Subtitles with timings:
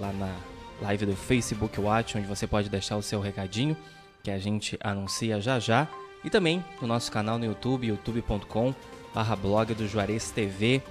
[0.00, 0.34] lá na
[0.82, 3.76] live do Facebook Watch, onde você pode deixar o seu recadinho,
[4.22, 5.88] que a gente anuncia já já,
[6.24, 10.82] e também no nosso canal no YouTube, youtube.com.br blog do Juarez TV.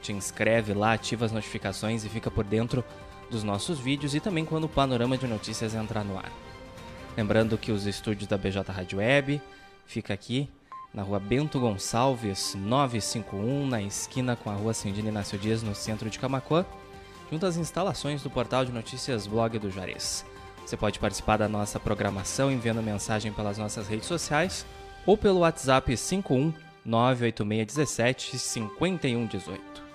[0.00, 2.84] Te inscreve lá, ativa as notificações e fica por dentro
[3.30, 6.30] dos nossos vídeos e também quando o panorama de notícias entrar no ar.
[7.16, 9.40] Lembrando que os estúdios da BJ Rádio Web
[9.86, 10.48] fica aqui
[10.92, 16.08] na rua Bento Gonçalves 951, na esquina com a rua Cindina Inácio Dias, no centro
[16.08, 16.64] de Camacuã,
[17.30, 20.24] junto às instalações do portal de notícias Blog do Juarez.
[20.64, 24.66] Você pode participar da nossa programação enviando mensagem pelas nossas redes sociais
[25.04, 26.52] ou pelo WhatsApp 51
[26.84, 29.85] 98617 5118.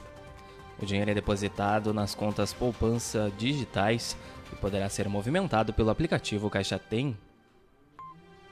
[0.80, 4.16] O dinheiro é depositado nas contas poupança digitais
[4.52, 7.16] e poderá ser movimentado pelo aplicativo Caixa Tem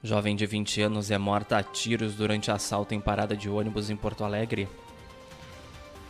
[0.03, 3.95] Jovem de 20 anos é morta a tiros durante assalto em parada de ônibus em
[3.95, 4.67] Porto Alegre.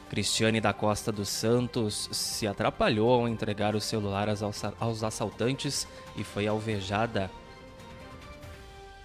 [0.10, 4.28] Cristiane da Costa dos Santos se atrapalhou ao entregar o celular
[4.80, 7.30] aos assaltantes e foi alvejada.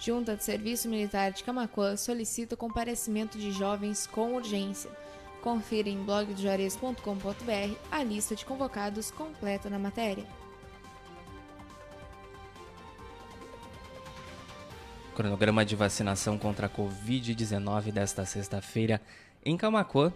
[0.01, 4.91] Junta de Serviço Militar de Camacuã solicita o comparecimento de jovens com urgência.
[5.43, 10.25] Confira em blogdojuarez.com.br a lista de convocados completa na matéria.
[15.15, 19.03] Cronograma de vacinação contra a Covid-19 desta sexta-feira
[19.45, 20.11] em Camacuã.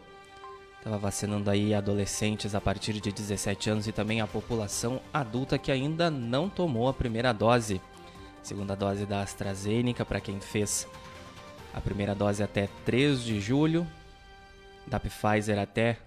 [0.79, 5.71] Estava vacinando aí adolescentes a partir de 17 anos e também a população adulta que
[5.71, 7.83] ainda não tomou a primeira dose
[8.45, 10.87] segunda dose da AstraZeneca para quem fez
[11.73, 13.87] a primeira dose até 3 de julho,
[14.87, 15.99] da Pfizer até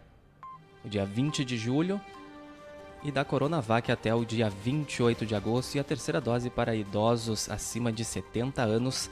[0.85, 1.99] o dia 20 de julho
[3.03, 7.49] e da Coronavac até o dia 28 de agosto e a terceira dose para idosos
[7.49, 9.09] acima de 70 anos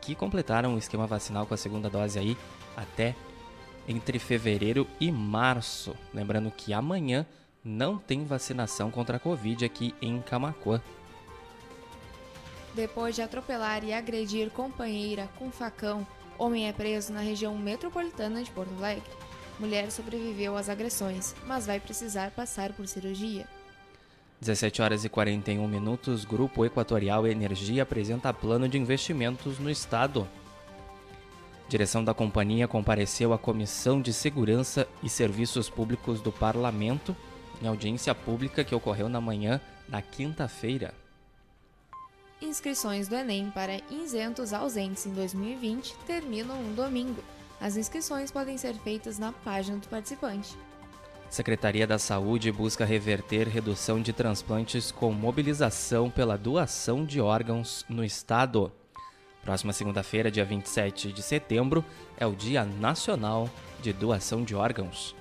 [0.00, 2.36] que completaram o esquema vacinal com a segunda dose aí
[2.76, 3.16] até
[3.88, 5.96] entre fevereiro e março.
[6.12, 7.26] Lembrando que amanhã
[7.64, 10.80] não tem vacinação contra a Covid aqui em Camacuã.
[12.76, 16.06] Depois de atropelar e agredir companheira com facão,
[16.38, 18.70] homem é preso na região metropolitana de Porto
[19.58, 23.48] Mulher sobreviveu às agressões, mas vai precisar passar por cirurgia.
[24.42, 30.28] 17 horas e 41 minutos, Grupo Equatorial Energia apresenta plano de investimentos no estado.
[31.70, 37.16] Direção da companhia compareceu à Comissão de Segurança e Serviços Públicos do Parlamento
[37.62, 41.05] em audiência pública que ocorreu na manhã da quinta-feira.
[42.40, 47.22] Inscrições do Enem para isentos ausentes em 2020 terminam um domingo.
[47.58, 50.54] As inscrições podem ser feitas na página do participante.
[51.30, 58.04] Secretaria da Saúde busca reverter redução de transplantes com mobilização pela doação de órgãos no
[58.04, 58.70] estado.
[59.42, 61.82] Próxima segunda-feira, dia 27 de setembro,
[62.18, 63.48] é o Dia Nacional
[63.80, 65.16] de Doação de Órgãos.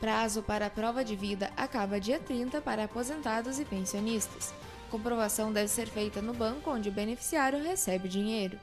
[0.00, 4.52] Prazo para a prova de vida acaba dia 30 para aposentados e pensionistas.
[4.92, 8.58] Comprovação deve ser feita no banco onde o beneficiário recebe dinheiro.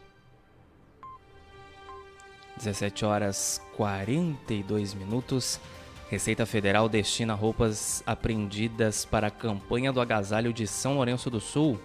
[2.56, 5.60] 17 horas 42 minutos.
[6.08, 11.80] Receita Federal destina roupas apreendidas para a campanha do agasalho de São Lourenço do Sul.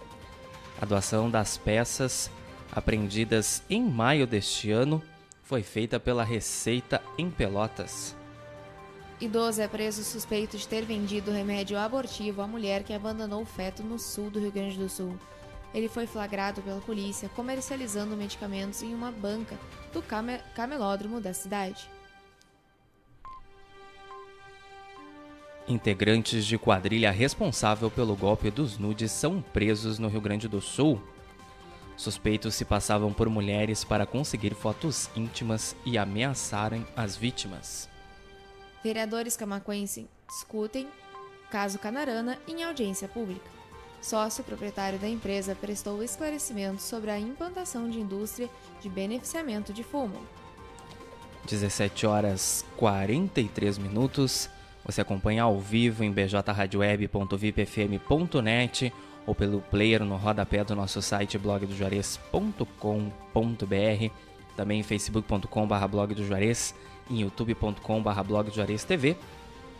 [0.79, 2.31] A doação das peças
[2.71, 5.03] apreendidas em maio deste ano
[5.43, 8.15] foi feita pela Receita em Pelotas.
[9.25, 13.83] Idoso é preso suspeito de ter vendido remédio abortivo à mulher que abandonou o feto
[13.83, 15.19] no sul do Rio Grande do Sul.
[15.73, 19.59] Ele foi flagrado pela polícia comercializando medicamentos em uma banca
[19.95, 20.05] do
[20.55, 21.89] camelódromo da cidade.
[25.67, 31.01] Integrantes de quadrilha responsável pelo golpe dos nudes são presos no Rio Grande do Sul.
[31.97, 37.94] Suspeitos se passavam por mulheres para conseguir fotos íntimas e ameaçarem as vítimas.
[38.85, 40.87] Vereadores camaquenses discutem
[41.51, 43.51] caso Canarana em audiência pública.
[44.03, 48.51] Sócio proprietário da empresa prestou esclarecimentos sobre a implantação de indústria
[48.83, 50.21] de beneficiamento de fumo.
[51.49, 54.51] 17 horas 43 minutos.
[54.85, 58.93] Você acompanha ao vivo em bjradioweb.vipfm.net
[59.27, 64.13] ou pelo player no rodapé do nosso site blogdojuarez.com.br,
[64.55, 64.83] também em
[67.11, 69.17] em youtube.com.br blog Juarez TV.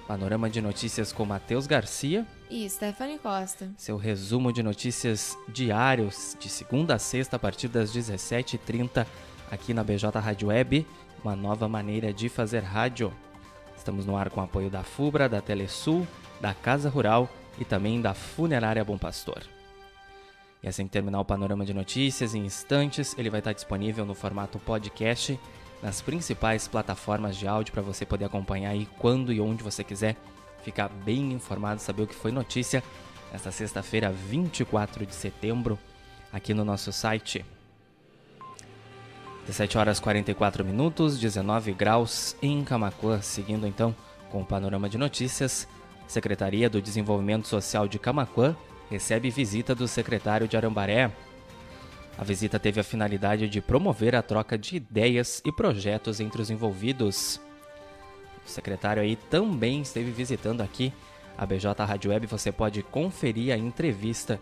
[0.07, 3.71] Panorama de notícias com Matheus Garcia e Stephanie Costa.
[3.77, 9.07] Seu resumo de notícias diários de segunda a sexta a partir das 17h30
[9.51, 10.87] aqui na BJ Rádio Web,
[11.23, 13.13] uma nova maneira de fazer rádio.
[13.77, 16.07] Estamos no ar com apoio da FUBRA, da Telesul,
[16.41, 17.29] da Casa Rural
[17.59, 19.43] e também da Funerária Bom Pastor.
[20.63, 24.15] E assim que terminar o panorama de notícias, em instantes, ele vai estar disponível no
[24.15, 25.39] formato podcast
[25.85, 30.17] nas principais plataformas de áudio para você poder acompanhar aí quando e onde você quiser
[30.63, 32.83] ficar bem informado, saber o que foi notícia
[33.31, 35.79] nesta sexta-feira, 24 de setembro,
[36.33, 37.45] aqui no nosso site
[39.47, 43.21] 17 horas 44 minutos, 19 graus em Camacuã.
[43.21, 43.95] Seguindo então
[44.31, 45.69] com o panorama de notícias,
[46.09, 48.57] Secretaria do Desenvolvimento Social de Camacuã
[48.89, 51.13] recebe visita do secretário de Arambaré.
[52.17, 56.51] A visita teve a finalidade de promover a troca de ideias e projetos entre os
[56.51, 57.41] envolvidos.
[58.47, 60.93] O secretário aí também esteve visitando aqui
[61.37, 62.27] a BJ Rádio Web.
[62.27, 64.41] Você pode conferir a entrevista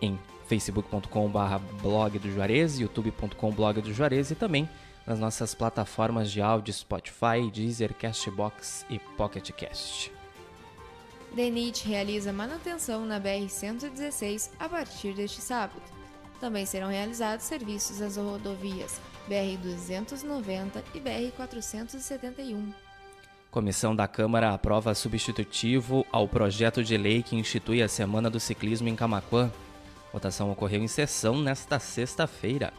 [0.00, 4.68] em facebook.com.br blog do Juarez, youtube.com do Juarez e também
[5.06, 10.12] nas nossas plataformas de áudio Spotify, Deezer, Castbox e PocketCast.
[11.34, 16.01] DENIT realiza manutenção na BR-116 a partir deste sábado.
[16.42, 22.74] Também serão realizados serviços nas rodovias BR-290 e BR-471.
[23.48, 28.88] Comissão da Câmara aprova substitutivo ao projeto de lei que institui a Semana do Ciclismo
[28.88, 29.52] em Camaquã.
[30.12, 32.72] Votação ocorreu em sessão nesta sexta-feira.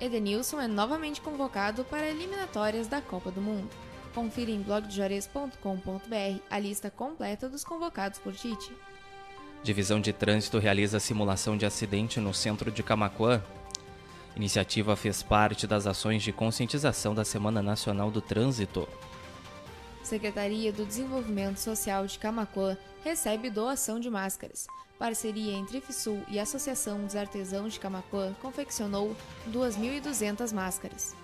[0.00, 3.70] Edenilson é novamente convocado para eliminatórias da Copa do Mundo.
[4.12, 8.72] Confira em blogdejores.com.br a lista completa dos convocados por Tite.
[9.62, 13.42] Divisão de Trânsito realiza simulação de acidente no centro de Camaquã.
[14.36, 18.88] Iniciativa fez parte das ações de conscientização da Semana Nacional do Trânsito.
[20.02, 24.66] Secretaria do Desenvolvimento Social de Camaquã recebe doação de máscaras.
[24.98, 29.16] Parceria entre FISUL e Associação dos Artesãos de Camaquã confeccionou
[29.50, 31.14] 2.200 máscaras.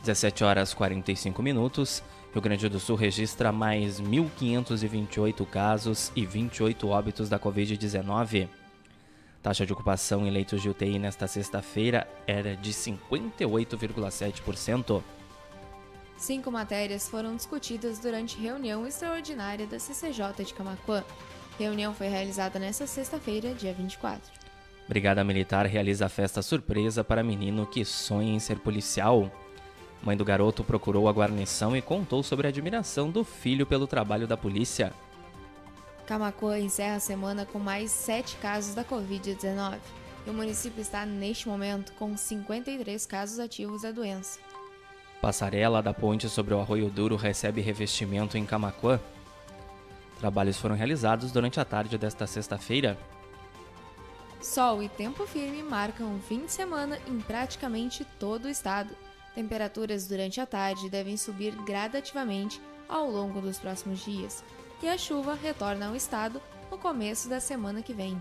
[0.00, 2.02] 17 horas 45 minutos.
[2.32, 8.48] Rio Grande do Sul registra mais 1.528 casos e 28 óbitos da Covid-19.
[9.42, 15.02] Taxa de ocupação em leitos de UTI nesta sexta-feira era de 58,7%.
[16.16, 21.04] Cinco matérias foram discutidas durante reunião extraordinária da CCJ de Camaquã.
[21.58, 24.46] Reunião foi realizada nesta sexta-feira, dia 24.
[24.88, 29.30] Brigada Militar realiza festa surpresa para menino que sonha em ser policial.
[30.02, 34.26] Mãe do garoto procurou a guarnição e contou sobre a admiração do filho pelo trabalho
[34.26, 34.92] da polícia.
[36.06, 39.78] Camacoa encerra a semana com mais 7 casos da Covid-19
[40.26, 44.38] e o município está neste momento com 53 casos ativos da doença.
[45.20, 49.00] Passarela da ponte sobre o Arroio Duro recebe revestimento em Camacoa.
[50.20, 52.96] Trabalhos foram realizados durante a tarde desta sexta-feira.
[54.40, 58.94] Sol e tempo firme marcam um fim de semana em praticamente todo o estado.
[59.36, 64.42] Temperaturas durante a tarde devem subir gradativamente ao longo dos próximos dias,
[64.82, 66.40] e a chuva retorna ao estado
[66.70, 68.20] no começo da semana que vem.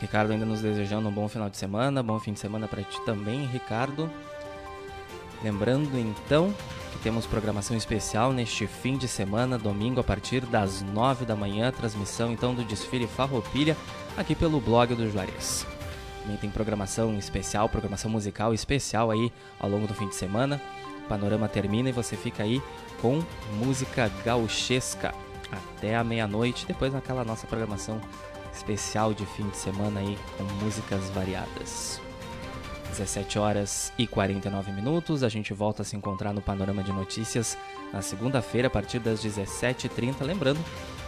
[0.00, 2.98] Ricardo ainda nos desejando um bom final de semana, bom fim de semana para ti
[3.04, 4.10] também, Ricardo.
[5.44, 6.54] Lembrando então
[6.92, 11.70] que temos programação especial neste fim de semana, domingo a partir das 9 da manhã,
[11.70, 13.76] transmissão então do desfile Farroupilha
[14.16, 15.66] aqui pelo blog do Juarez.
[16.22, 20.60] Também tem programação especial, programação musical especial aí ao longo do fim de semana.
[21.10, 22.62] Panorama termina e você fica aí
[23.02, 23.20] com
[23.58, 25.12] música gauchesca
[25.50, 28.00] até a meia-noite, depois naquela nossa programação
[28.54, 32.00] especial de fim de semana aí com músicas variadas.
[32.90, 37.58] 17 horas e 49 minutos, a gente volta a se encontrar no Panorama de Notícias
[37.92, 40.22] na segunda-feira a partir das 17h30.
[40.22, 40.60] Lembrando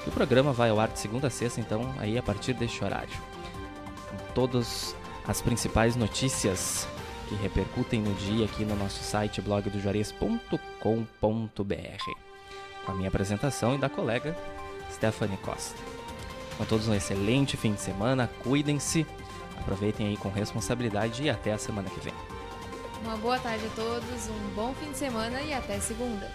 [0.03, 2.83] que o programa vai ao ar de segunda a sexta, então aí a partir deste
[2.85, 3.13] horário.
[4.11, 6.89] Com todas as principais notícias
[7.33, 10.51] que repercutem no dia aqui no nosso site blogdojuarez.com.br.
[12.85, 14.37] Com a minha apresentação e da colega
[14.93, 15.79] Stephanie Costa.
[16.59, 19.07] Com todos um excelente fim de semana, cuidem-se,
[19.59, 22.15] aproveitem aí com responsabilidade e até a semana que vem.
[23.03, 26.31] Uma boa tarde a todos, um bom fim de semana e até segunda.